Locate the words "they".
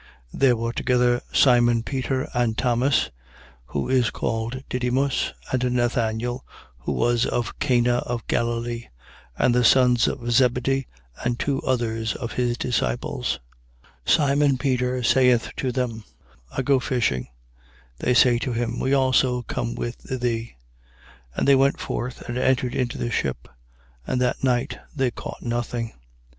17.99-18.15, 21.47-21.53, 24.95-25.11